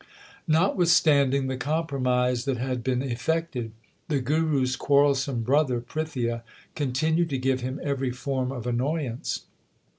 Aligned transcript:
Notwithstanding 0.47 1.45
the 1.45 1.57
compromise 1.57 2.45
that 2.45 2.57
had 2.57 2.83
been 2.83 3.03
effected, 3.03 3.71
the 4.07 4.19
Guru 4.19 4.63
s 4.63 4.75
quarrelsome 4.75 5.43
brother 5.43 5.79
Prithia 5.79 6.41
continued 6.73 7.29
to 7.29 7.37
give 7.37 7.61
him 7.61 7.79
every 7.83 8.09
form 8.09 8.51
of 8.51 8.65
annoyance. 8.65 9.43